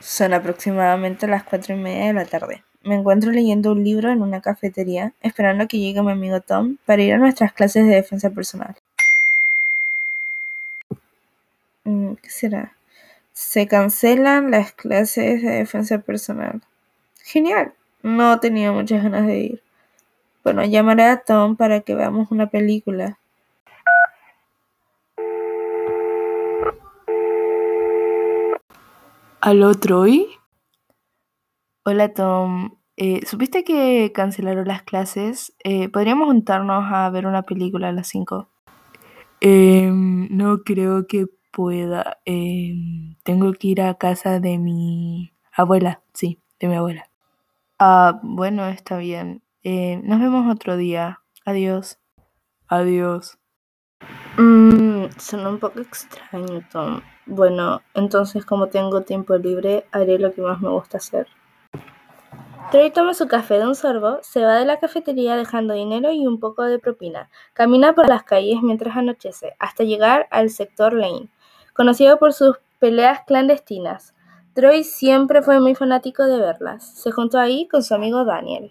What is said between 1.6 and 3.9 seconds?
y media de la tarde. Me encuentro leyendo un